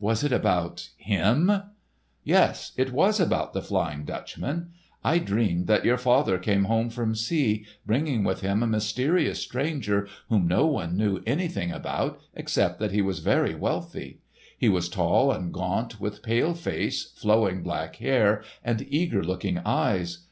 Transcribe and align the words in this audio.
"Was 0.00 0.24
it 0.24 0.32
about—him?" 0.32 1.52
"Yes, 2.24 2.72
it 2.78 2.92
was 2.94 3.20
about 3.20 3.52
the 3.52 3.60
Flying 3.60 4.06
Dutchman. 4.06 4.70
I 5.04 5.18
dreamed 5.18 5.66
that 5.66 5.84
your 5.84 5.98
father 5.98 6.38
came 6.38 6.64
home 6.64 6.88
from 6.88 7.14
sea, 7.14 7.66
bringing 7.84 8.24
with 8.24 8.40
him 8.40 8.62
a 8.62 8.66
mysterious 8.66 9.40
stranger 9.42 10.08
whom 10.30 10.48
no 10.48 10.64
one 10.64 10.96
knew 10.96 11.22
anything 11.26 11.72
about, 11.72 12.18
except 12.32 12.78
that 12.78 12.92
he 12.92 13.02
was 13.02 13.18
very 13.18 13.54
wealthy. 13.54 14.20
He 14.56 14.70
was 14.70 14.88
tall 14.88 15.30
and 15.30 15.52
gaunt, 15.52 16.00
with 16.00 16.22
pale 16.22 16.54
face, 16.54 17.12
flowing 17.14 17.62
black 17.62 17.96
hair 17.96 18.42
and 18.64 18.86
eager 18.88 19.22
looking 19.22 19.58
eyes. 19.58 20.24